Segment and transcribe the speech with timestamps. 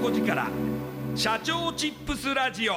[0.00, 0.48] 5時から
[1.14, 2.72] 「社長チップスラジオ」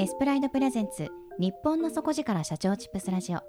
[0.00, 1.08] エスプライドプレゼンツ
[1.38, 3.40] 日本の底力社長チップスラジオ。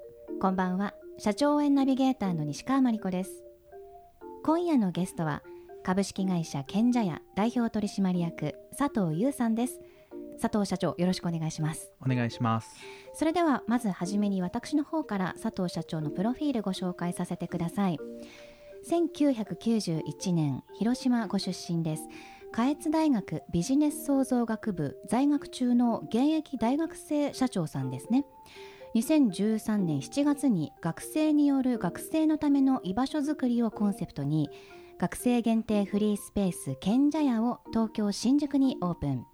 [0.41, 3.45] こんばんは社長応援ナビゲーターの西川真理子です。
[4.43, 5.41] 今夜のゲストは
[5.83, 9.79] 株式会社賢者屋代表取締役佐藤優さんです。
[10.41, 11.93] 佐藤社長よろしくお願いします。
[12.05, 12.75] お願いします。
[13.13, 17.97] それではまずはじめに私の方から佐藤社長のプロフィールご紹介させてください。
[18.89, 22.03] 1991年広島ご出身です。
[22.51, 28.25] 下越大学ビジネス創造学部在学中の現役大学生社長さんですね。
[28.95, 34.49] 2013年7月に学生による学生のための居場所づくりをコンセプトに
[34.97, 39.25] 学生限定フリースペース賢者屋を東京新宿にオープン。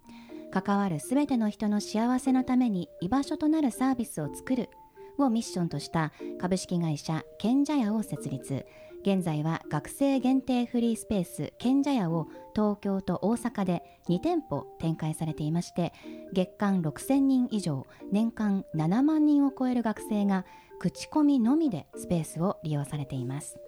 [0.50, 4.70] 関わるすべての人の幸せのために居場所となるサービスを作る
[5.18, 8.64] をミッションとした株式会社賢者屋を設立。
[9.10, 15.94] 現在は学生限定フリースペース賢者屋を東京と大阪で2店舗展開されていまして
[16.34, 20.44] 月間6000人以上年間7万人を超える学生が
[20.78, 23.58] 口コミのみでスペースを利用されています。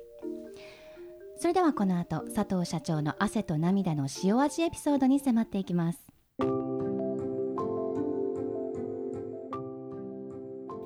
[1.39, 6.07] それではこの後佐藤社長の汗と涙の塩味エピソードに迫っていきます。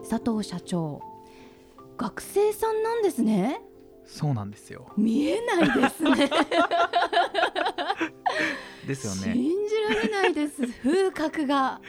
[0.09, 1.01] 佐藤社長
[1.99, 3.61] 学生さんなんですね。
[4.07, 4.93] そうなんですよ。
[4.97, 6.31] 見えないですね。
[8.87, 9.35] ですよね。
[9.35, 10.67] 信じられないです。
[10.67, 11.81] 風格が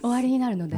[0.00, 0.76] 終わりになるので。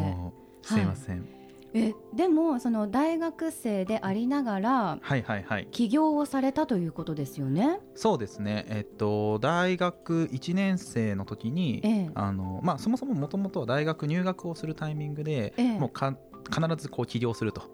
[0.63, 1.29] すいません、
[1.75, 5.69] えでもその大学生でありながらはいはいはい。
[5.73, 7.81] 起業をされたということですよね？
[7.95, 8.65] そうですね。
[8.69, 12.11] えっと大学1年生の時に、ええ。
[12.15, 15.79] あのまあそもそももともと大学入学をするタイミングで、ええ。
[15.79, 16.17] もうか
[16.49, 17.74] 必ずこう起業すると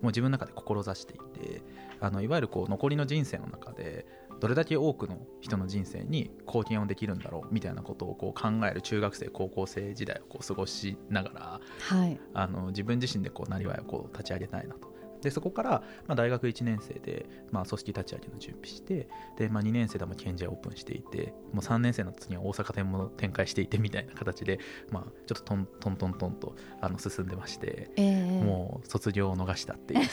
[0.00, 1.62] もう自分の中で志していて
[2.00, 4.06] あのいわゆるこう残りの人生の中で
[4.40, 14.87] どれだけ多くの人の人生に貢献をできるんだろうみたいなことをこう考える中学生高校生時代をこう過ごしながらはいあの自分自身でこうなりわいをこう立ち上げたいなと。
[15.22, 15.70] でそこから、
[16.06, 24.58] まあ、大学1年生で、まあ、組織立ち上げの準備してで、まあ、2年生でも賢者オープンしていてもう3年生の次は大阪店も展開していてみたいな形で、
[24.90, 28.02] まあ、ちょっとトントントントンとあの進んでまして、え
[28.42, 28.44] え。
[28.44, 30.00] もう卒業を逃したっていう。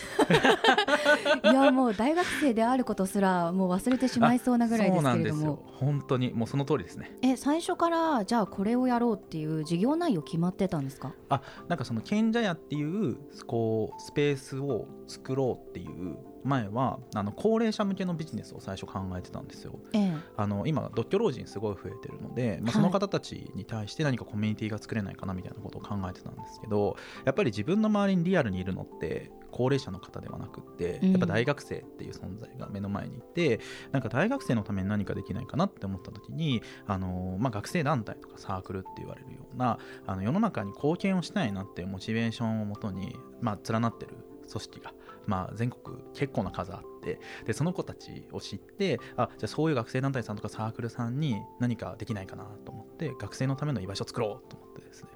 [1.44, 5.52] いやもう大学生であることすらもう忘れてしまいそうなぐらいですけれどそうなんですよ。
[5.52, 7.16] も本当にもうその通りですね。
[7.22, 11.14] え最初からじゃあこれをやろうっていう事業内容決まってたんですか？
[11.30, 19.80] あなんかその賢者屋っていうこうスペースを作ろうっていう前はあの高齢者向けのビジネスを最初考えてたんですよ。
[19.94, 20.14] ええ。
[20.38, 31.12] あの今独居老人すごい増えてるので、まあ、その方たちに対して何かコミュニティが作れないかなみたいなことを考えてたんですけどやっぱり自分の周りにリアルにいるのって高齢者の方ではなくってうん。
[31.12, 33.60] やっぱ大学生っていう存在が目の前にいて、
[33.92, 44.18] なんか大学生のために何かできないかなって思った時にあの、まあ、学生団体とかサークルって言われるようなあの世の中に貢献をしたいなっていうモチベーションをもとに、まあ、連なってる
[44.50, 44.94] 組織が、
[45.26, 55.10] まあ、全国結構な数あってでその子たちを知ってあじゃあそういう学生団体さんとかサークルさんに何かできないかなと思って学生のための居場所を作ろうと思ってですね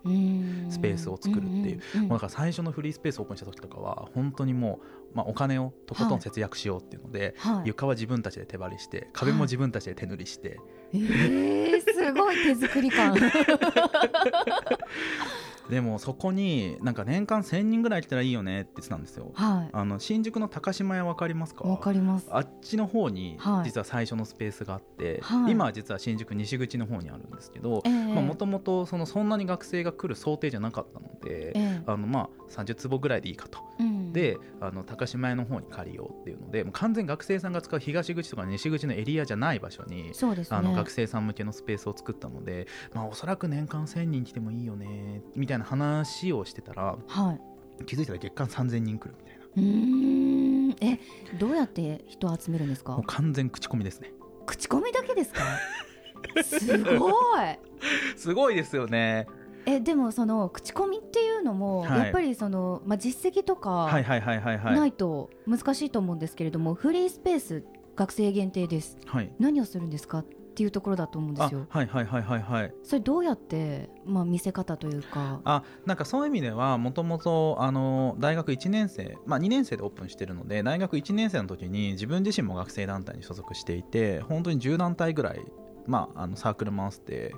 [0.69, 1.81] スペースを作るっていう。
[2.03, 7.67] もうだから最初のフリースペースをオープンした時とかは本当にもう、まあ、お金をとことん節約しようっていうので、はい。
[7.67, 10.59] 床は自分たちで手張りして壁も自分たちで手塗りして、
[10.93, 13.15] えー、すごい手作り感。
[15.69, 19.31] でもそこになんか年間1000人ぐらい来たらいいよねって言ってたんですよ。
[19.35, 19.69] はい。
[19.71, 21.63] あの新宿の高島屋分かりますか？
[21.63, 22.27] わかります。
[22.31, 23.65] あっちの方にはい。
[23.65, 25.51] 実は最初のスペースがあって、はい。
[25.51, 27.91] 今は実は新宿西口の方にあるんですけどええ。
[27.91, 31.81] もともとそんなに学生が来る想定じゃなかったので、ええ。
[31.85, 33.59] あのまあ30坪ぐらいでいいかと。
[33.79, 40.57] うんであの高島屋の方に借りようっていうのでもう完全に学生さんが使う東口とか西口のエリアじゃない場所に、そうですね。
[40.57, 47.85] あの学生さん向けのスペースを作ったので、まあ、おそらく年間1000人来てもいいよねみたいな話をしてたらはい。
[47.85, 49.45] 気づいたら月間3000人来るみたいな。
[49.55, 50.75] うーん。
[50.81, 50.99] え
[51.39, 52.93] どうやって人を集めるんですか？
[52.93, 54.11] もう完全口コミですね。
[54.45, 55.41] 口コミだけですか？
[56.43, 57.13] すごい。
[58.17, 59.27] すごいですよね
[59.75, 61.99] えでもその口コミっていうのも、はい。
[61.99, 67.63] やっぱりその、まあ、実績とかないと難しいと思うんですけれども、フリースペース
[67.95, 68.97] 学生限定です。
[69.05, 69.31] はい。
[69.39, 70.23] 何をするんですかっ
[70.59, 71.67] ていうところだと思うんであすよ。
[71.69, 72.73] はいはいはいはいはい。
[72.83, 75.39] それどうやって、まあ、見せ方というか？
[75.45, 85.41] あなんかそういう意味ではもともとあの大学1年生、まあ、2年生でオープンしてるので大学1年生の時に自分自身も学生団体に所属していて本当に10団体ぐらい、
[85.87, 87.33] まあ、あのサークル回して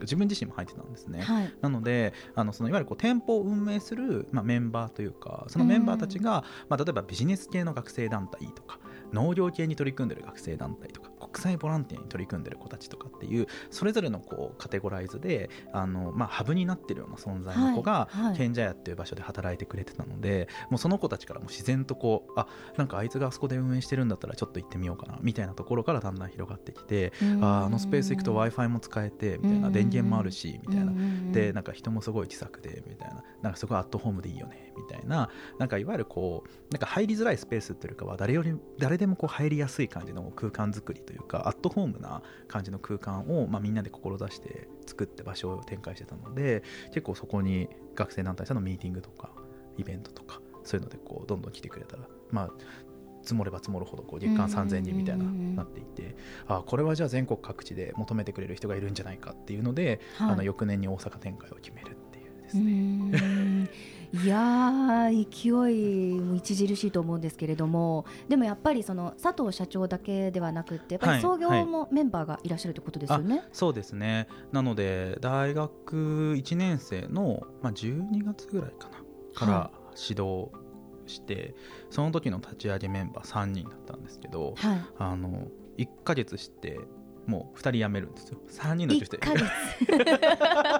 [0.00, 1.20] 自分自身も入ってたんですね。
[1.22, 8.78] はいなのであのそのいわゆるこう店舗を運営する、まあ、メンバーというかそのメンバーたちが、まあ、例えばビジネス系の学生団体とか
[9.12, 22.46] 農業系に取り組んでる学生団体とか国際ボランティアに取り組んでる子たちとかっていうそれぞれのこうカテゴライズであの、まあ、ハブになってるような存在の子が、賢者屋っていう場所で働いてくれてたのでもうその子たちからも自然とこうあ
[22.76, 30.92] なんかあいつがあそこで運営してるんだったらちょっと行ってみようかなみたいなところからだんだん広がってきてあーあのスペース行くと w i f i も使えてみたいな電源もあるしみたいな。
[31.32, 33.22] でなんか人もすごい気さくでみたいな。
[33.42, 35.30] なんかすごいアットホームでいいよねみたいな。
[35.58, 49.30] なんかいわゆるこうなんか入りづらいスペースっていうかは誰より誰でもこう入りやすい感じの空間作りというかアットホームな感じの空間を、まあ、みんなで志して作って場所を展開してたので結構そこに学生団体さんのミーティングとか
[49.78, 52.50] イベントとかそういうのでこうどんどん来てくれたらまあ
[53.22, 56.16] 積もれば積もるほどこう月間3000人みたいななっていて
[56.46, 60.30] あこれはじゃあ全国各地で求めてくれる人がいるんじゃないかっていうので、はい。
[60.30, 61.96] あの翌年に大阪展開を決める
[62.64, 63.70] ですうね。
[64.24, 68.04] いやー勢いも著しいと思うんですけれども。
[68.28, 73.42] でもやっぱりその佐藤社長だけではなくってやっぱはいり創業もメンバーがいらっしゃるということですよね。
[73.52, 74.28] そうですね。
[74.52, 79.06] なので大学1年生の、まあ、12月ぐらいかな。
[79.36, 80.50] からは指導
[81.06, 81.54] して、
[81.90, 84.80] その時の立ち上げメンバー3人だったんですけどはい。
[84.98, 85.46] あの
[85.78, 86.80] 1ヶ月して
[87.26, 88.38] もう2人辞めるんですよ。
[88.48, 89.44] 3人のうち1 1ヶ月。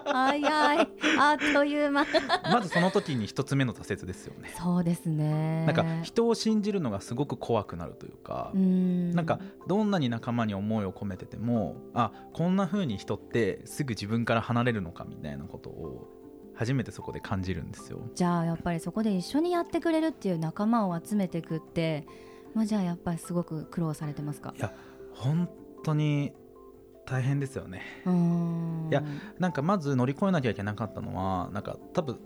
[0.04, 0.88] 早い。
[1.18, 2.06] あっという間。
[2.50, 4.52] まずその時に1つ目の挫折ですよね。
[4.56, 5.66] そうですね。
[5.66, 9.11] なんか人を信じるのがすごく怖くなるというか、うーん。
[9.12, 16.09] なんかどんなに仲間に思いを込めててもあこんな風に人ってすぐ自分から離れるのかみたいなことを
[16.54, 17.99] 初めてそこで感じるんですよ。
[18.14, 22.06] じゃあやっぱりそこで一緒にやってくれるっていう仲間を集めていくって、
[22.54, 24.54] まあ、じゃあやっぱりすごく苦労されてますか？
[24.56, 24.73] いや
[25.12, 25.49] 本
[25.85, 26.32] 当に
[27.06, 27.82] 大変ですよね。
[28.90, 29.02] いや
[29.38, 32.18] なんかまず乗り越えなきゃいけなかったのはなんか多分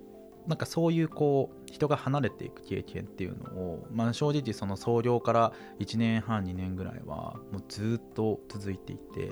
[0.47, 9.31] なんかそういうこう人が離れていく経験っていうのを、まあ、正直その創業から1年半2年ぐらいはもうずっと続いていて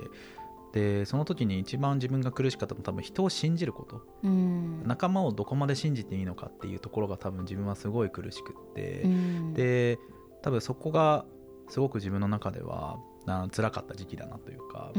[0.71, 4.01] でその時に一番自分が苦しかったのは多分人を信じること。
[4.23, 4.83] うん。
[4.85, 9.53] 仲間をどこまで信じていいのかっていうところが多分自分はすごい苦しくって、うん。
[9.55, 9.97] で
[10.43, 11.25] 多分そこが
[11.69, 12.99] すごく自分の中では
[13.29, 14.91] あ辛かった時期だなというか、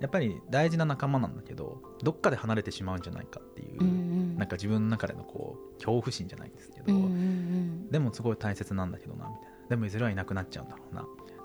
[0.00, 6.86] やっぱり大事な仲間なんだけどどっかで離れてしまうんじゃないかっていう、うなんか自分の中でのこう恐怖心じゃないんですけど、
[7.90, 9.52] でもすごい大切なんだけどなみたいな。
[9.68, 11.42] でもいずれはいなくなっちゃうんだろうなみたいな。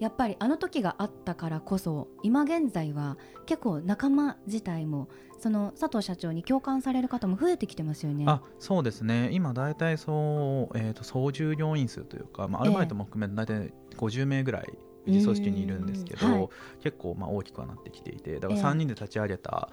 [0.00, 8.24] やっぱりあの時があったからこそ今現在は結構仲間自体もその佐藤社長に共感される方も増えてきてますよね。
[8.26, 9.28] あそうですね。
[9.32, 14.72] 今大体そう、えー、と総従業員数というか、まあ、アルバイトも含めて大体50名ぐらい
[15.06, 16.48] 自組織にいるんですけど、うんはい。
[16.82, 18.62] 結構まあ大きくはなってきていてだからええ。
[18.62, 19.70] 3人で立ち上げた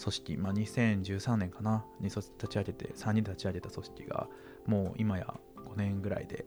[0.00, 4.28] 組織、まあ、2013年かなに立ち上げて3人で立ち上げた組織が
[4.66, 6.44] もう今や5年ぐらいで。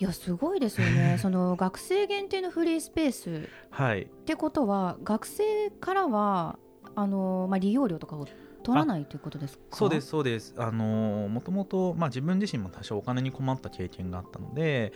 [0.00, 1.18] いやすごいですよね。
[1.22, 3.48] その学生限定のフリースペース。
[3.70, 4.02] はい。
[4.02, 6.58] ってことは学生からは
[6.96, 8.26] あの、まあ、利用料とかを
[8.62, 9.76] 取らないということですか？
[9.76, 10.54] そうですそうです。
[10.56, 14.92] あのもともと、まあ、自分自身も多少お金に困った経験があったので、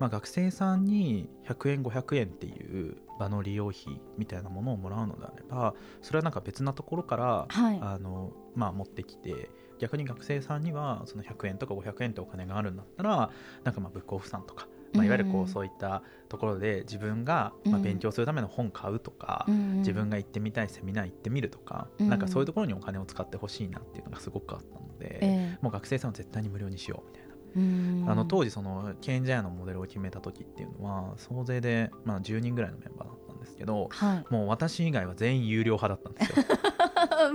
[0.00, 7.78] まあ、学生さんに100円500円っていう場の利用費みたいなものをもらうのであればそれはなんか別なところから、はい。
[7.80, 13.30] あのまあ、持ってきて逆に学生さんにはその100円とか500円ってお金があるんだったら
[13.62, 17.82] なんかまあブックオフさんとか、まあ、いわゆるこうそういったところで自分がまあうん。
[17.82, 19.46] 勉強するための本買うとか、
[19.78, 25.58] 自分が行ってみたいセミナー行ってみるとか、うんなんかそういうところにお金を使ってほしいなっていうのがすごくあったので、え。
[25.60, 34.32] もう学生さんは絶対に無料にしようみたいな、あの当時そのケンジャヤのモデルを決めた時っていうのは総勢で、まあ、10人ぐらいのメンバーだったんですけどはい。
[34.32, 36.46] もう私以外は全員有料派だったんですよ。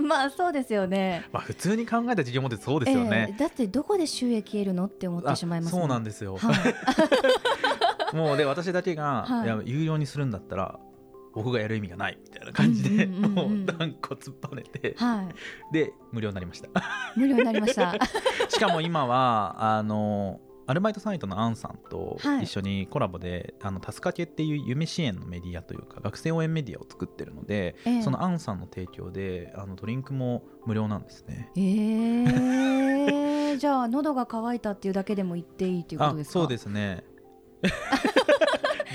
[0.00, 1.24] まあそうですよね。
[1.32, 6.52] まあ普通に考えた事業モデルそうですよね、ええだってどこで収益得るのって思ってしまいますそうなんでですよ、は
[8.12, 9.44] い、 もうで私だけが、はい。
[9.44, 10.78] い、や有料にするんだったら
[11.36, 15.28] 僕がやる意味がないみたいな感じで、うんうんもう断固突っぱねて、は
[15.70, 16.68] い、で無料になりました。
[17.14, 17.94] 無料になりました。
[18.48, 22.44] しかも今はあのアルバイトサイトのアンさんとはい。
[22.44, 28.02] 一緒にコラボで、あのタスカケっていう夢支援のメディアというか学生応援メディアを作ってるので、ええ。
[28.02, 31.50] そのアンさんの提供であのドリンクも無料なんですね。
[31.56, 36.32] えー、じゃあ喉が渇いたっていうだけでも言っていいということですか？
[36.32, 37.04] そうですね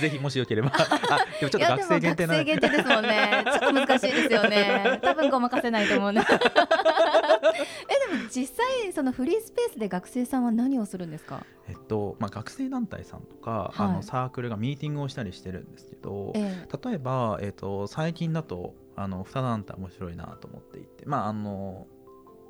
[0.02, 21.86] ぜひもしよければあでもちょっと学生限定ないやで学生限定ですもんねちょっと難しいですよね多分ごまかせないと思うねえでも実際そのフリースペースで学生さんは何をするんですかえっとまあ、学生団体さんとか、はいあのサークルがミーティングをしたりしてるんですけど、え例えば、えっと最近だとあの2団体面白いなと思っていて、まあ、あの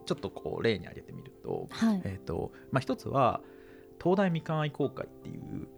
[0.06, 3.42] ちょっとこう例に挙げてみると,、えはいえっとまあ、一つは
[4.02, 5.68] 東大みかん愛好会っていう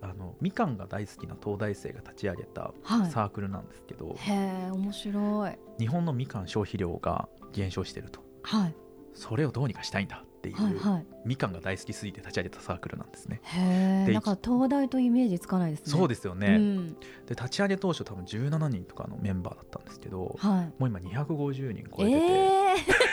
[0.00, 3.10] あのみかんが大好きな東大生が立ち上げたはい。
[3.10, 5.58] サークルなんですけど、へえ面白い。
[5.78, 8.20] 日本のみかん消費量が減少してると。
[8.42, 8.74] はい。
[9.14, 11.06] それをどうにかしたいんだっていう、はいはい。
[11.24, 13.40] みかんが大好きすぎて立ち上げたサークルなんですね。
[13.42, 15.92] へなんか東大とイメージつかないですね。
[15.92, 20.66] そうですよね、うん、で立ち上げ当初多分17人とかのメンバーだったんですけどはい。
[20.78, 23.05] もう今250人超えてて、ええ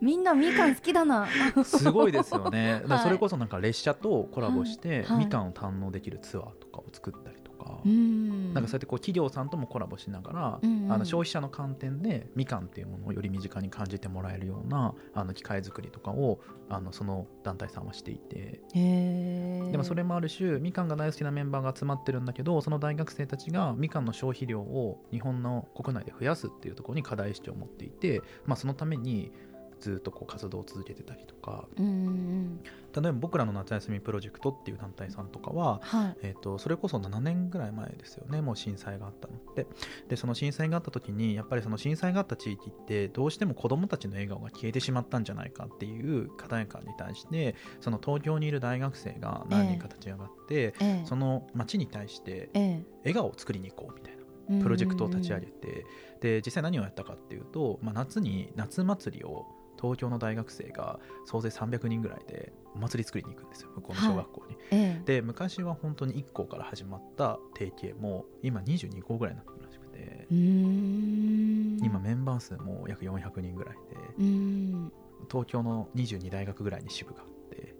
[0.00, 1.26] みんなみかん好きだな。
[1.64, 8.54] すごいですよね、はいそれこそなんか列車とコラボして、みかんを堪能できるツアーとかを作ったりとか、うん。
[8.54, 10.92] なんかそうやってこう企業さんともコラボしながら、うんうん。
[10.92, 29.32] あの消費者の観点でみかんっていうものをより身近に感じてもらえるようなあの機械作りとかをあのその団体さんはしていて、でもそれもある種みかんが大好きなメンバーが集まってるんだけどその大学生たちがみかんの消費量を日本の国内で増やすっていうところに課題意識を持っていて、まあ、そのために
[29.80, 31.66] ずっとこう活動を続けてたりとか。
[31.76, 32.60] うんうん
[32.94, 36.16] 例えば僕らの夏休みプロジェクトっていう団体さんとかは、はい。
[36.22, 38.40] えー、とそれこそ7年ぐらい前ですよね。
[38.40, 39.66] もう震災があったのって。
[40.08, 51.02] でその震災があった時にやっぱりその震災があった地域ってどうしても子どもたちの笑顔が消えてしまったんじゃないかっていう課題感に対してその東京にいる大学生が何人か立ち上がって、ええ。
[51.04, 54.14] その町に対してえ笑顔を作りに行こうみたい
[54.50, 55.86] えなプロジェクトを立ち上げて、
[56.20, 59.46] で実際何をやったかっていうと、まあ、夏に夏祭りを
[59.84, 64.56] 東京の大学生が総勢300人ぐらいでお祭り作りに行くんですよ向こうの小学校に。
[64.70, 65.02] ええ。
[65.04, 73.80] で昔は本当に1校から始まった提携も今22校ぐらいになってるらしくて今メンバー数も約400人ぐらいで
[74.18, 74.92] うん。
[75.30, 77.74] 東京の22大学ぐらいに支部があって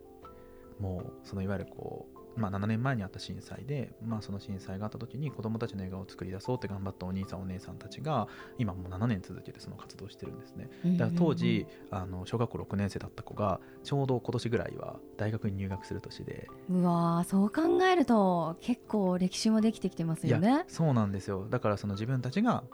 [0.78, 10.68] もうそのいわゆるこう、まあ、7年前にあった震災で、まあ、その震災があった時に子どもたちの笑顔を作り出そうって頑張ったお兄さんお姉さんたちが今もう7年続けてその活動をしてるんですね。
[10.96, 16.48] だから当時あの小学校6年生だった子がちょうど今年ぐらいは大学に入学する年で。
[16.70, 20.64] うわーそう考えると結構歴史もできてきてますよね。
[20.68, 21.46] そうなんですよ。
[21.48, 22.64] だからその自分たちが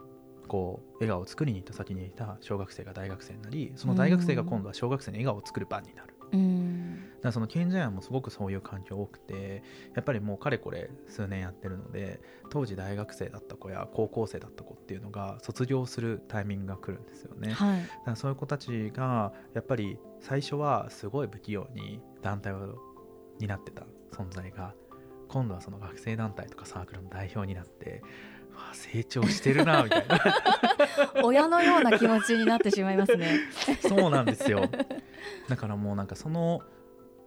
[0.49, 6.15] こう笑顔を作りに行った先にいた小学生が大学生になりその大学生が今度は小学生の笑顔を作る場になる。
[6.33, 6.80] うん
[7.29, 9.63] らその賢者園もすごくそういう環境多くて
[9.95, 17.53] やっぱりもうかれこれ数年やってるので当時大学生だった子や高校生だった子っていうのが卒業するタイミングが来るんですよね。
[17.53, 22.79] はいだからそういう子たちがやっぱり最初はすごい不器用に団体を
[23.47, 24.75] なってた存在が
[25.29, 28.03] 今度はその学生団体とかサークルの代表になって
[28.73, 30.21] 成長してるなみたいな
[31.23, 33.41] 親のような気持ちになってしまいますね。
[33.81, 34.69] そうなんですよ
[35.49, 36.63] だからもうなんかその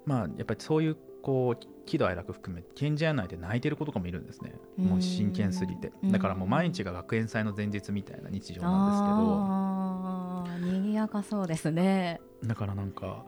[0.05, 4.53] まあやっぱりそういうこう喜怒哀楽含め賢者内で泣いてる子とかもいるんですね。
[4.77, 5.91] もう真剣すぎて。
[6.03, 6.11] うん。
[6.11, 12.19] だからもう毎日が学園祭の前日みたいな日常なんああ、賑やかそうですね。
[12.19, 13.25] ですけどだからなんか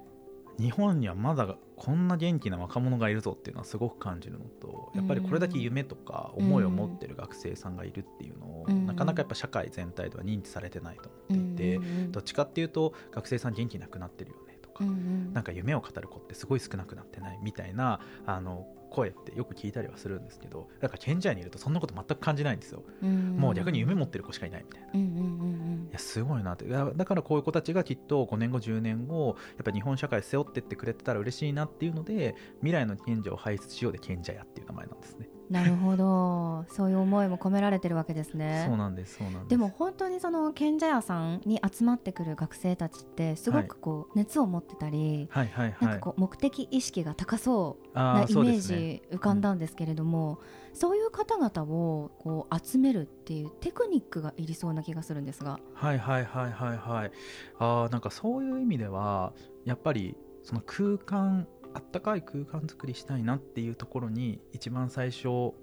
[0.59, 8.85] 日本にはまだこんな元気な若者がいるぞっていうのはすごく感じるのとやっぱりこれだけ夢とか思いを持ってる学生さんがいるっていうのをうん。
[8.85, 14.37] なかなかやっぱ社会全体では認知されてないと思っていてうんどっちかっていうと学生さん元気なくなってるよ
[14.75, 14.83] か。
[14.83, 15.33] うんうん。
[15.33, 24.87] なんか夢を語る子ってすごい少なくなってないみたいなあの声ってよく聞いたりはするんですけどだから賢者にいるとそんなこと全く感じないんですよ、うんもう逆に夢持ってる子しかいないみたいな。
[24.93, 26.65] うんうんうんいやすごいなって。
[26.65, 35.29] だからこういう子たちがきっと5年後10年後やっぱ日本社会背負ってってくれてたら嬉しいなっていうので未来の賢者を輩出しようで賢者屋っていう名前なんですね。
[35.29, 35.34] うん。
[35.49, 38.65] なるほど、そういう思いも込められてるわけですね。
[38.67, 39.47] そうなんですそうなんです。
[39.49, 45.87] でも本当にその賢者屋さんに集まってくる学生たちってすごくこう熱を持ってたり、はいはいはい。
[45.87, 50.39] なんかこう目的意識が高そうなイメージ浮かんだんですけれども、
[50.73, 55.59] そういう方々をこう集めるっていうテクニックがいりそうな気がするんですが。
[55.73, 57.11] はいはいはいはいはい。
[57.59, 59.33] あーなんかそういう意味では
[59.63, 65.53] やっぱりその空間あったかい空間作りしたいなっていうところに一番最初フ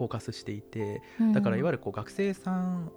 [0.00, 1.00] ォーカスしていて
[1.32, 2.92] だからいわゆるるこう学生さん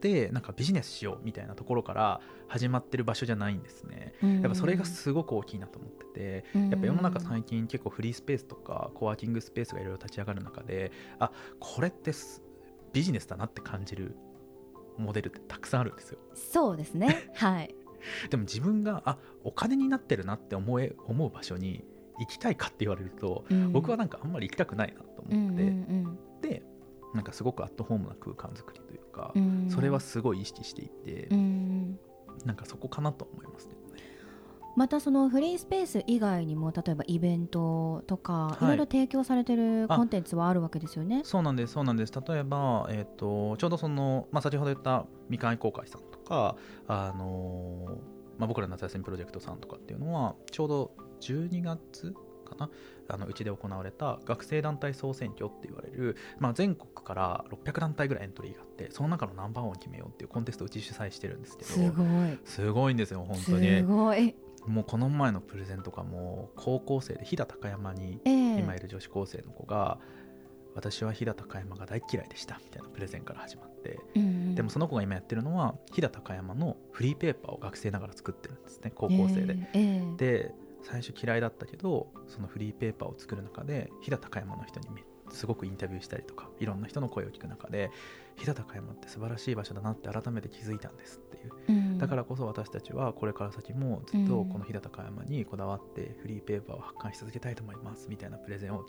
[0.00, 4.12] でなんかビジネスしようみたいなところから始まってる場所じゃないんですね。
[4.22, 12.42] やっぱそれがすごく大きいなと思っててやっぱ世の中最近結構フリースペースとかコワーキングスペースがいろいろ立ち上がる中であこれってす
[12.92, 14.14] ビジネスだなって感じる
[14.98, 16.18] モデルってたくさんあるんですよ。
[16.34, 17.30] そうですね。
[17.34, 17.74] はい
[18.30, 21.84] でも自分があお金になってるなって思え思う場所に
[22.18, 26.62] 行きたいかって言われると、僕はなんかあんまり行きたくないなと思って、で
[27.14, 29.32] なんかすごくアットホームな空間作りというか、
[29.68, 31.28] それはすごい意識していて、
[32.44, 33.88] なんかそこかなと思いますけどね。
[34.76, 38.64] またそのフリースペース以外にも例えばイベントとか、はい。
[38.64, 41.22] い、ろいろ提供されてるコンテンツはあるわけですよね。
[41.24, 42.12] そうなんですそうなんです。
[42.12, 52.14] 例えば、えー、とちょうどその、まあ、先ほど言ったみかん愛好会さんとか、あのーまあ、僕らの夏休みプロジェクトさんとかっていうのはちょうど12月
[52.44, 52.70] かな？
[53.08, 62.38] あのうちで行われた学生団体総選挙って言われる、まあ、全国から600団体ぐらいエントリーがあってその中のナンバーワンを決めようっていうコンテストをうち主催してるんですけどすごい。
[62.44, 64.34] すごいんですよ本当すにごい。
[64.66, 68.58] もうこの前のプレゼンとかも高校生で飛騨高山にええ。
[68.60, 69.98] 今いる女子高生の子が
[70.78, 73.98] 私は飛騨高山が大嫌いでしたみたいなプレゼンから始まって。
[74.14, 74.54] うんうん。
[74.54, 79.54] でもその子が今やってるのは飛騨高山のフリーペーパーを学生ながら作ってるんですね高校生で。
[79.54, 85.02] ええええで最初嫌いだったけどそのフリーペーパーを作る中で飛騨高山の人にめ
[85.34, 87.90] すごくインタビューしたりとかいろんな人の声を聞く中で
[88.38, 91.52] 飛騨高山って素晴らしい場所だなって改めて気づいたんですっていう。
[91.68, 91.98] うん。
[91.98, 98.84] だからこそ私たちはこれから先もずっとこの飛騨高山にこだわってフリーペーパーを発刊し続けたいと思いますみたいなプレゼンを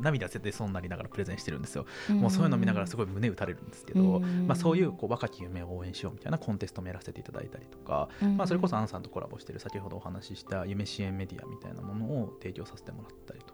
[0.00, 1.84] 涙出てそうになりながらプレゼンしてるんですよ。
[2.08, 4.46] もうそういうのを見ながらすごい胸打たれるんですけど、うん。
[4.46, 8.36] まあ、そういうこう若き夢を応援しようみたいなコンテストもやらせていただいたりとか、うん。
[8.38, 13.53] まあ、それこそアンさんとコラボしてる先ほどお話しした夢支援メディアみたいなものを提供させてもらったりと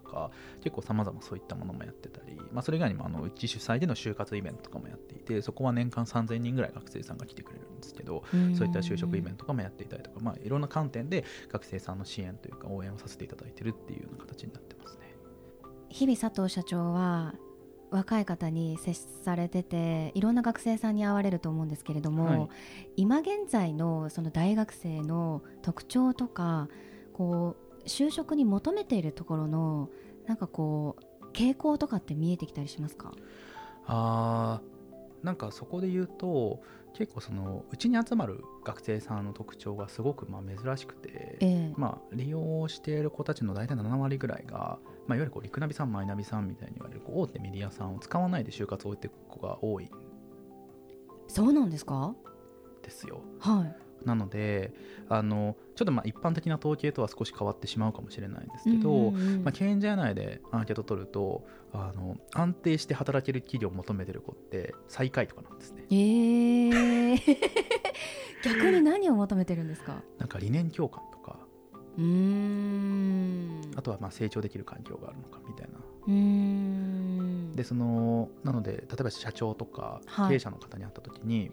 [0.61, 15.15] 結構さまざまそういったものもやってたり、まあ、それ以外にもあのうち主催での就活イベントとかもやっていてそこは年間3000人ぐらい学生さんが来てくれるんですけど、うんそういった就職イベントとかもやっていたりとか、まあ、いろんな観点で学生さんの支援というか応援をさせていただいてるっていうような形になってますね。
[15.89, 17.33] 日々佐藤社長は
[17.91, 18.93] 若い方に接
[19.23, 22.49] されてていろんな学生さんに会われると思うんですけれども、はい
[22.97, 26.67] 今現在のその大学生の特徴とか
[27.13, 29.89] こう就職に求めているところの
[30.27, 33.11] なんかこう傾向とかって見えてきたりしますか？
[33.85, 36.61] あーなんかそこで言うと
[36.93, 41.73] 結構そのうちに集まる学生さんの特徴がすごくまあ珍しくて、ええ。
[41.77, 49.85] まあ、利用している子たちの大体7割ぐらいが、まあ、いわゆるこうリクナビさんマイナビさんみたいに言われる大手メディアさんを使わないで就活を終えていく子が多い。
[49.85, 49.89] ん
[51.27, 52.13] そうなんですか？
[52.83, 53.21] ですよ。
[53.39, 54.73] はいなので
[55.09, 59.11] あのちょっとまあ一般的な統計とは少し変わってしまうかもしれないんですけど、
[59.43, 65.85] まあ、賢者内でアンケート取るとあの安定して働ける企業を求めてる子って最下位とかなんですね。
[65.89, 67.19] えー。
[68.43, 70.01] 逆に何を求めてるんですか？
[70.17, 71.37] なんか理念共感とか。
[71.97, 73.61] うーん。
[73.75, 75.77] あとはまあ成長できる環境があるのかみたいな。
[76.07, 77.51] うーん。
[77.53, 80.29] でそのなので例えば社長とかはい。
[80.29, 81.51] 経営者の方に会った時に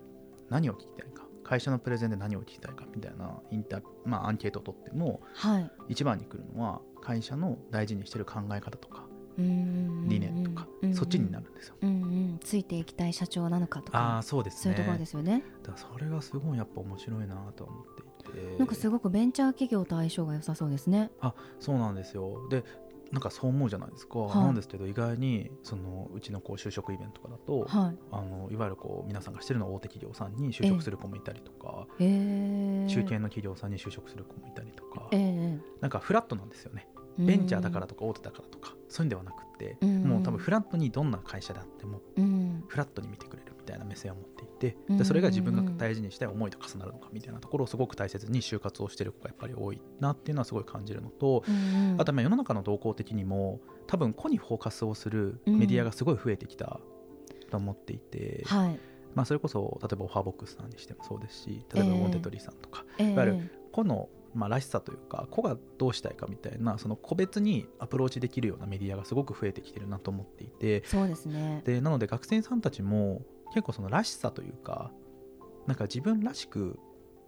[0.48, 5.70] 何を聞きたいか、会社のプレゼンで何を聞きたいかみたいなインタ、まあ、アンケートを取ってもはい。
[5.88, 9.06] 一番に来るのは会社の大事にしてる考え方とか
[9.38, 11.76] 理理念とか、そっちになるんですよ。
[11.80, 11.92] うんう
[12.34, 13.98] ん、ついていきたい社長なのかとか。
[13.98, 14.60] ああそうですね。
[14.62, 15.44] そういうところですよね。
[15.62, 18.58] だそれがすごいやっぱ面白いなと思っていて。
[18.58, 21.12] なんかすごくベンチャー企業と相性が良さそうですね。
[21.60, 22.48] そうなんですよ。
[22.50, 22.64] で
[23.12, 24.44] なんかそう思うじゃないですか、はい。
[24.44, 27.96] なんですけど意外にそのうちのこう就職イベントとかだと、はい。
[28.12, 36.88] あのいわゆるこう皆さんがしてるのは大手企業さんに就職する子もいたりとか、えー、中堅の企業さんに就職する子もいたりとか、えなんかフラットなんですよね。
[37.18, 40.04] えベンチャーだからとか大手だからとかそういうんではなくって、うん。
[40.04, 42.64] もう多分フラットにどんな会社であってもうん。
[42.68, 44.24] フラットに見てくれるみたいな目線を持っ
[44.58, 52.00] てでそれが自分が大事にしたい思いと重なるのかみたいなところをすごく大切に就活をしてる子がやっぱり多いなっていうのはすごい感じるのとうんうん。
[52.00, 56.80] あとまあ世の中の動向的にも多分個にフォーカスをするメディアがすごい増えてきた
[57.50, 58.78] と思っていて、はい。
[59.14, 63.12] まあ、それこそ例えばオファーボックスさんにしてもそうですし例えばええモンテトリーさんとか、ええ。
[63.12, 71.62] いわゆる個のまあらしさというか個がどうしたいかみたいなその個別にアプローチできるようなメディアがすごく増えてきてるなと思っていてそうですね。
[71.64, 73.22] でなので学生さんたちも
[73.54, 74.90] 結構そのらしさというか
[75.66, 76.78] なんか自分らしく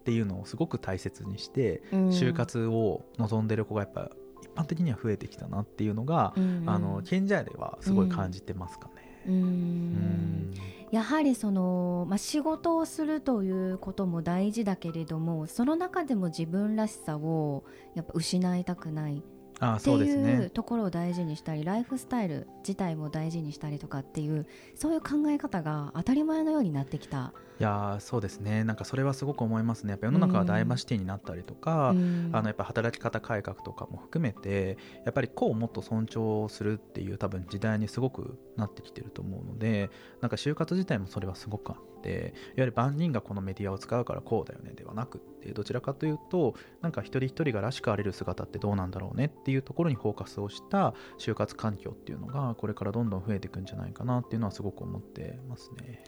[0.00, 2.08] っていうのをすごく大切にしてうん。
[2.08, 4.10] 就活を望んでる子がやっぱ
[4.42, 6.64] 一般的には増えてきたなっていうのが、うん。
[6.66, 9.22] あの賢者ではすごい感じてますかね。
[9.26, 9.34] うん。
[9.34, 10.54] うん。
[10.90, 19.22] やはりその、まあ、仕事をするということも大事だけれどもその中でも自分らしさをやっぱ失いたくない。
[19.22, 27.32] あってそうですいうねところを大事にしたりライフスタイル自体も大事にしたりとかっていうそういう考え方が当たり前のようになってきた。
[27.58, 28.64] いやーそうですね。
[28.64, 29.90] なんかそれはすごく思いますね。
[29.90, 32.30] やっぱ世の中はダイバーシティになったりとか、うん。
[32.32, 39.90] あのやっぱ働き方改革とかも含めてやっぱり個をもっと尊重するっていう多分時代にすごくなってきてると思うので
[40.22, 56.02] なんか就活自体もそれはすごくあっていわゆる万人がこのメディアを使うからこうだよねではなくってどちらかというとなんか一人一人がらしくあれる姿ってどうなんだろうねっていうところにフォーカスをした就活環境っていうのがこれからどんどん増えていくんじゃないかなっていうのはすごく思ってますね。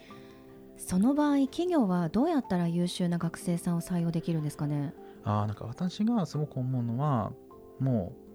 [0.78, 4.94] その場合企業はどうやったら優秀な学生さんを採用できるんですかね？
[5.22, 7.33] あーなんか私がすごく思うのは
[7.78, 8.32] もう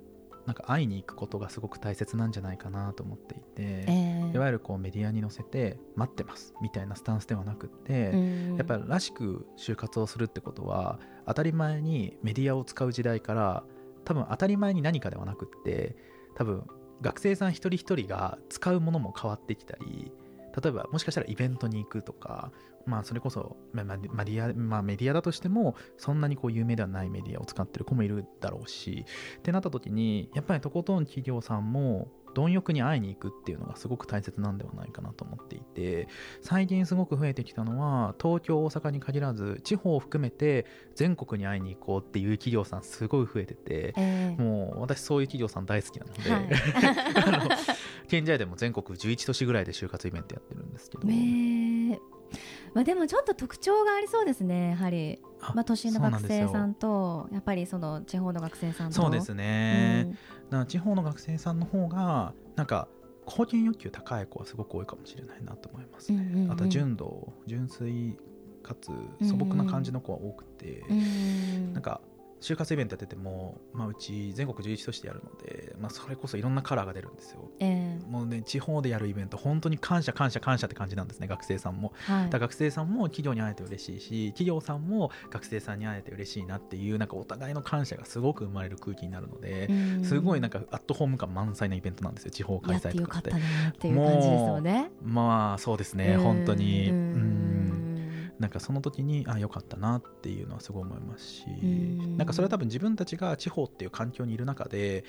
[0.48, 8.14] なんか会いに行くことがすごく大切なんじゃないかなと思っていて、えいわゆるこうメディアに載せて待ってますみたいなスタンスではなくって、
[8.58, 13.64] やっぱりらしく就活をするってことは当たり前にメディアを使う時代から
[14.06, 15.98] 多分当たり前に何かではなくって
[16.36, 16.64] 多分
[17.02, 20.14] 学生さん一人一人が使うものも変わってきたり
[20.62, 22.52] 例えばもしかしたらイベントに行くとか、
[22.86, 29.06] まあ、それこそ、まあまあマディアまあ、メディアだとしてもそんなにこう有名ではないメディアを使ってる子もいるだろうし
[29.38, 36.08] ってなった時にやっぱりとことん企業さんも貪欲に会いに行くっていうのがすごく大切なんではないかなと思っていて
[36.42, 44.42] 最近すごく増えてきたのは東京大阪に限らず地方を含めて全国に会いに行こうっていう企業さんすごい増えててええ。
[44.42, 46.48] もう私そういう企業さん大好きなので、はい。
[47.42, 47.50] あの
[48.08, 52.18] 賢者でも全国11都市ぐらいで就活イベントやってるんですけど、ねえ
[52.78, 58.94] まあ、でもちょっと特徴がありそうですねやはり、あまあ、都心の学生さんとやっぱりその地方の学生さんと。
[58.94, 60.16] そうですね、
[60.52, 60.66] うん。
[60.68, 62.88] 地方の学生さんの方がなんか
[63.26, 66.52] 貢献欲求高い子はすごく多いかもしれないなと思いますね、うんうんうん。
[66.52, 68.16] あとは純度純粋
[68.62, 68.92] かつ
[69.28, 71.74] 素朴な感じの子は多くて、うん。
[71.74, 72.00] なんか
[72.40, 77.50] 就活イベントやってても、まあ、うち全国11都市でやるので、まあ、それこそいろんなカラーが出るんですよ。
[77.60, 81.94] えもうね地方でやるイベント本当に感謝感謝感謝って感じなんですね学生さんも。
[82.10, 82.30] えはい。
[82.30, 90.04] だ学生さんも企業に会えて嬉しいし企業さんも学生さんに会えて嬉しいなっていうなんかお互いの感謝がすごく生まれる空気になるので、うん。
[90.06, 92.90] すごいなんかアットホーム感満載なイベントなんですよ地方開やって。
[92.90, 94.92] 催とかってよかったなっていう感じですよね。
[95.04, 96.90] まあそうですね本当に。
[96.90, 97.47] ううんん
[98.40, 102.18] なんかその時にあ良かったなっていうのはすごい思いますしうん。
[102.18, 105.04] なんかそれは多分自分たちが地方っていう環境にいる中で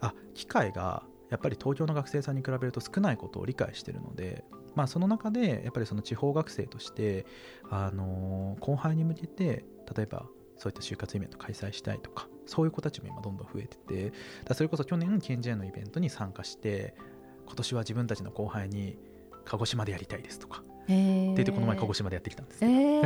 [0.00, 7.24] あ機会がやっぱり東京の学生さんに比べると少ないことを理解してるので、まあ、その中でやっぱりその地方学生として、
[7.70, 9.64] あの後輩に向けて
[9.96, 10.26] 例えば
[10.58, 14.12] そういった就活イベント開催したいとかそういう子たちも今どんどん増えてて
[14.44, 16.94] だそれこそ去年ケンジェンのイベントに参加して
[17.46, 18.96] 今年は自分たちの後輩に
[19.44, 23.02] 鹿児島でやりたいですとかええってこの前鹿児島でやってきたんですけど、え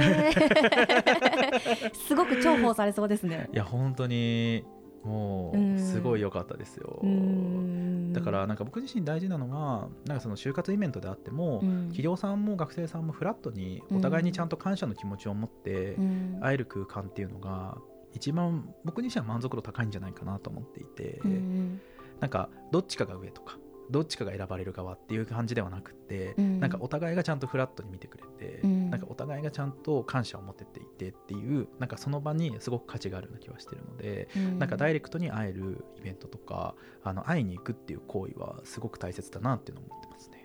[1.90, 3.48] え すごく重宝されそうですね。
[3.52, 4.64] いや本当に
[5.04, 8.12] もうすごい良かったですよ、うん。
[8.12, 11.82] だからなんか僕自身大事なのはなんかその就活イベントであっても、うん。
[11.88, 16.38] 企業さんも学生さんもフラットにお互いにちゃんと感謝の気持ちを持ってうん。
[16.40, 17.78] 会える空間っていうのが
[18.14, 21.80] 一番僕自身は満足度高いんじゃないかなと思っていて、うん。
[22.20, 23.58] なんかどっちかが上とか
[23.90, 26.60] どっちかが選ばれる側っていう感じではなくて、うん。
[26.60, 28.90] なんかお互いがちゃんとフラットに見てくれて、うん。
[28.90, 40.44] なんかお互いがちゃんと感謝を持てていてっていうなんかその場にすごく価値があるような気はしてるので、なんかダイレクトに会えるイベントとかあの会いに行くっていう行為はすごく大切だなっていうのを思ってますね。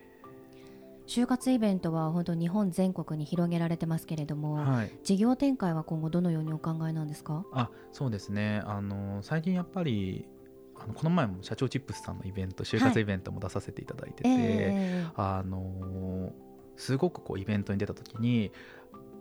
[1.07, 7.43] 就活イベントは本当日本全国に広げられてますけれども、はい、事業展開は今後どのようにお考えなんですか？
[7.51, 8.61] あそうですね。
[8.65, 10.25] あの最近やっぱり
[10.83, 16.31] あのこの前も社長チップスさんのイベント就活イベントも出させていただいてて、えあの
[16.75, 18.51] すごくこうイベントに出た時に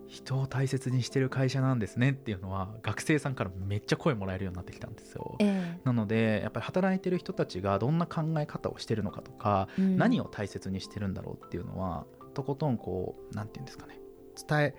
[0.07, 5.35] 人を大切にしてる会社なんですねっていうのは学生さんからめっちゃ声もらえるようになってきたんですよ。
[5.39, 5.77] え。
[5.85, 9.97] なのでやっぱり働いてる人たちがどんな考え方をしてるのかとか、うん。
[9.97, 13.99] 何を大切にしてるんだろうっていうのはとことんこうなんていうんですかね
[14.47, 14.73] 伝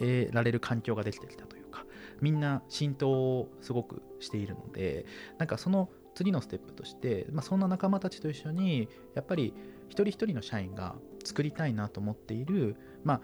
[0.00, 1.84] えられる環境ができてきたというか
[2.20, 5.04] みんな浸透をすごくしているので
[5.38, 9.54] なんかその次のステップとして、まあ、そんな仲間たちと一緒にやっぱり
[9.88, 13.20] 一人一人の社員が作りたいなと思っている、まあ、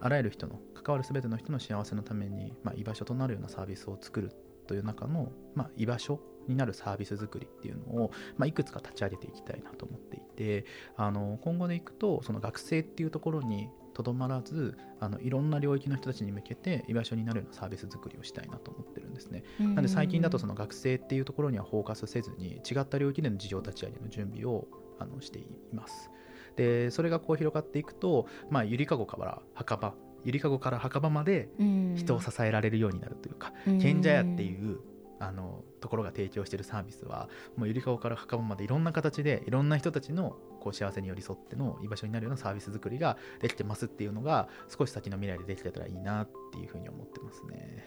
[0.00, 4.32] あらゆる人の関わる全ての人の幸せのために、まあ、居場所となるようなサービスを作る
[4.66, 19.44] という中の、まあ、居場所になるサービス作りっていうのを、まあ、いくつか立ち上げていきたいなと思っていてあの今後でいくとその学生っていうところにとどまらずあのいろんな領域の人たちに向けて居場所になるようなサービス作りをしたいなと思ってるんですね。
[19.58, 24.66] なんで最近だとその学生っていうところにはフォーカスせずに違った領域での事業立ち上げの準備を
[24.98, 26.10] あのしています。
[26.56, 31.48] でそれがこう広がっていくと、まあ、ゆりかごから墓場ゆりかごから墓場まで
[31.96, 34.78] 人を支えられるようになるというか、賢者屋っていう
[35.20, 47.84] あのところが提供しているサービスはもうゆりかごから墓場までいろんな形でいろんな人たちのこう幸せに寄り添っての居場所になるようなサービス作りができてますっていうのが少し先の未来でできてたらいいなっていうふうに思ってますね。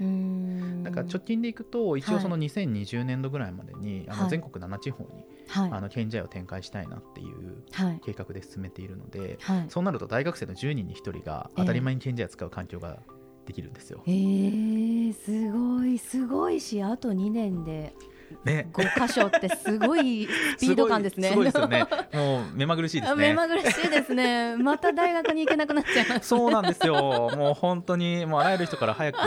[0.83, 5.09] なんか直近でいくと一応その2020年度ぐらいまでに、あの全国7地方に、
[5.47, 12.99] はいあの賢者屋を展開したいなっていうはい計画で進めているので、はいそうなると大学生の10人に1人が当たり前に賢者屋使う環境が
[13.47, 14.03] できるんですよ。
[14.05, 17.95] えー、すごいすごいしあと2年で
[18.43, 18.69] ね。
[18.73, 21.29] 5箇所ってすごいスピード感ですね。
[21.29, 21.85] すごいですよね。
[22.13, 23.27] もう目まぐるしいですね。
[23.29, 24.55] 目まぐるしいですね。
[24.57, 26.27] また大学に行けなくなっちゃいます。
[26.27, 26.95] そうなんですよ。
[27.35, 29.17] もう本当にもうあらゆる人から早く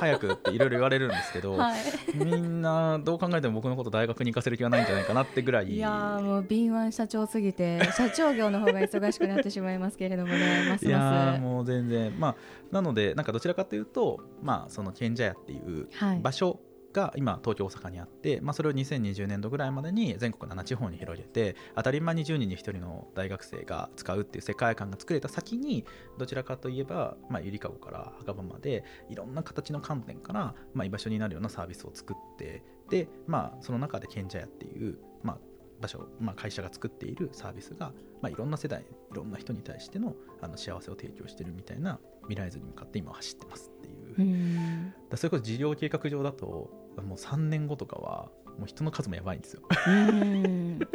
[0.00, 1.80] 早くっていろいろ言われるんですけど、はい。
[2.14, 5.74] みんなどう考えても僕のこと大学に行かせる気はないんじゃないかなってぐらい。
[5.74, 10.66] いやーもう敏腕社長すぎて社長業の方が忙しくなってしまいますけれどもね。
[10.68, 12.18] ますいやますーもう全然。
[12.18, 12.36] まあ
[12.70, 16.20] なのでなんかどちらかというとまあその賢者屋っていうはい。
[16.20, 16.60] 場所
[16.92, 25.84] が今東京大阪にあって、まあ、それを2020年度ぐらいまでに全国7地方に広げて当たり前に10人に1人の大学生が使うっていう世界観が作れた先に
[26.18, 35.38] どちらかといえば、まあ、ゆりかごから墓場までいろんな形の観点から、まあ、居場所になるようなサービスを作ってで、まあ、その中で賢者屋っていう、まあ、
[35.80, 41.98] 場所、まあ、会社が作っているサービスが、まあ、いろんな世代いろんな人に対してのあの幸せを提供してるみたいな
[42.28, 44.14] 未来図に向かって今走ってますっていう。
[44.18, 46.70] うんだそれこそ事業計画上だと
[47.02, 49.62] もう3年後とかはもう人の数もやばいんですよ。
[49.86, 50.78] うん。
[50.78, 50.88] ぐっ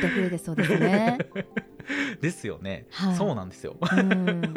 [0.00, 1.18] と増えてそうですね。
[2.20, 3.16] ですよね、はい。
[3.16, 3.76] そうなんですよ。
[3.80, 4.54] うん。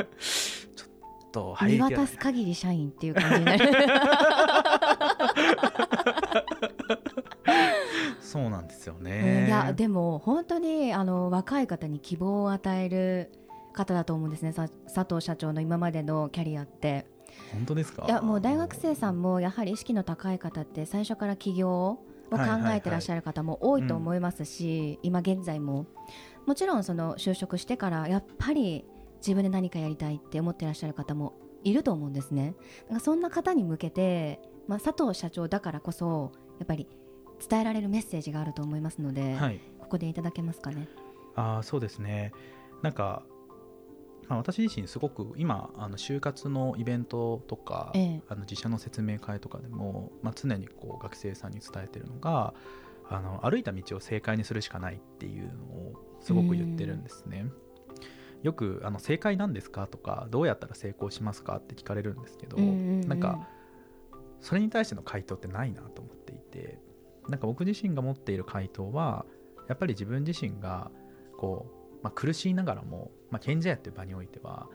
[1.32, 3.70] と見渡す限り社員っていう感じになる。
[8.22, 9.04] そうなんですようん。
[9.04, 9.48] ね。
[9.48, 13.32] いやでも本当にあの若い方に希望を与える
[13.74, 14.52] 方だと思うんですね。
[14.52, 17.08] さ佐藤社長の今までのキャリアって
[17.54, 18.06] 本当ですか？
[18.06, 21.96] いやもう大学生さんもやはり意識の高い方って最初から起業を
[22.32, 25.86] 考えてらっしゃる方も多いと思いますし、今現在も。
[26.46, 28.86] もちろんその就職してからやっぱり
[29.18, 32.56] 自分で何かやりたいって思ってらっしゃる方もいると思うんですね。
[33.02, 36.88] そんな方に向けて、まあ、佐藤社長だからこそやっぱり
[37.48, 40.88] 伝えられるメッセージがあると思いますので、はい、ここでいただけますかね？
[41.36, 42.32] あーそうですね。
[42.82, 43.24] なんか、
[44.30, 52.54] まあ、私自身すごく今あの就活のイベントとか、ええあの自社の説明会とかでも、まあ、常にこう学生さんに伝えてるのが
[53.10, 57.48] あの歩いた道を正解にするしかないっていうのをすごく言ってるんですね。
[58.44, 63.48] よくあの正解なんですかとかどうやったら成功しますかって聞かれるんですけど、んなんか
[64.42, 66.80] それに対しての回答ってないなと思っていて
[67.28, 69.26] なんか僕自身が持っている回答は
[69.68, 70.92] やっぱり自分自身が
[71.38, 74.68] こう、まあ、苦しいながらも、まあ、賢者屋っていう場においては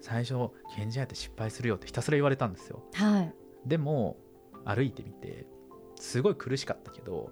[0.00, 0.34] 最初
[0.74, 2.82] 賢者屋って失敗するよってひたすら言われたんですよ。
[2.94, 3.34] はい。
[3.66, 4.16] でも
[4.64, 5.46] 歩いてみて
[5.96, 7.30] すごい苦しかったけど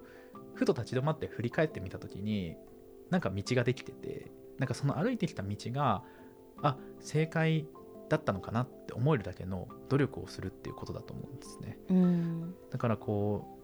[0.53, 2.55] ふと立ち止まって振り返ってみた時に
[3.09, 6.03] なんか道ができててなんかその歩いてきた道が
[6.61, 7.67] あ正解
[8.09, 11.77] だったのかなって思えるだけの努力をするっていうことだと思うんですね。
[11.89, 12.55] うん。
[12.69, 13.57] だからこ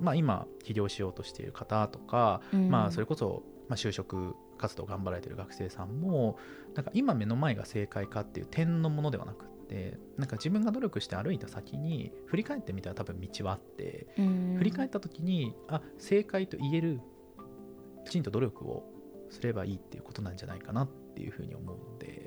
[0.00, 2.70] う、まあ、今起業しようとしている方とか、うん。
[2.70, 6.38] まあ、それこそ、まあ、就職活動を頑張られてる学生さんも
[6.74, 17.00] なんか今目の前が正解かっていう点のものではなくってなんか自分が努力して歩いた先に振り返ってみたら多分道はあって振り返った時にあ正解と言える
[18.04, 18.84] きちんと努力を
[19.30, 22.24] すればいいっていうことなんじゃないかなっていうふうに思うので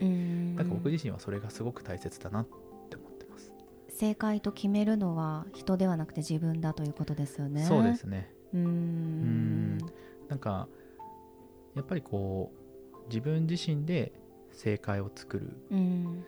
[0.56, 2.48] なんか僕自身はそれがすごく大切だなっ
[2.90, 3.52] て思ってます。
[3.90, 7.66] 正解と決めるのは人ではなくて自分だということですよね。
[7.66, 8.32] そうですね。
[8.54, 9.78] うーん。
[10.28, 10.68] なんか
[11.76, 14.14] やっぱりこう自分自身で
[14.52, 15.58] 正解を作る。
[15.72, 16.26] うん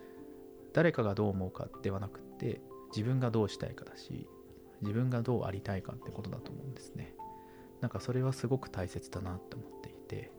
[0.72, 4.26] 誰かがどう思うかではなくって自分がどうしたいかだし
[4.82, 7.14] 自分がどうありたいかってことだと思うんですね。
[7.80, 10.32] なんかそれはすごく大切だなって思っていて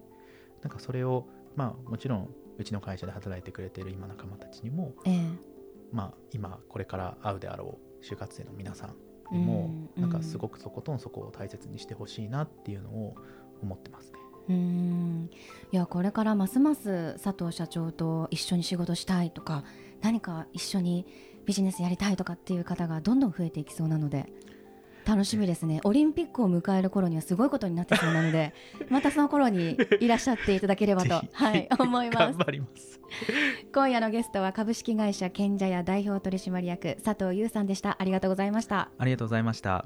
[0.62, 5.22] なんかそれをまあもちろんうちの会社で働いてくれている今仲間たちにもええ。
[5.94, 8.96] まあ今これから会うであろう就活生の皆さん
[9.32, 10.02] にもうん。
[10.02, 13.16] なんかすごくそことんそこを大切にしてほしいなっていうのを
[13.62, 15.30] 思ってますねうーん。
[15.72, 19.64] いやこれからますます佐藤社長と一緒に仕事したいとか
[20.02, 21.06] 何か一緒に
[21.46, 24.28] ビジネスやりたいとかっていう方がどんどん増えていきそうなので
[25.06, 25.82] 楽しみですね。
[25.84, 28.54] オリンピックを迎える頃にはすごいことになってそうなので
[28.90, 31.22] またその頃にいらっしゃっていただければと。
[31.32, 32.18] はい思います。
[32.18, 33.00] 頑張ります。
[33.72, 37.98] 今夜のゲストは株式会社賢者屋代表取締役佐藤優さんでした。
[38.00, 38.90] ありがとうございました。
[38.98, 39.86] ありがとうございました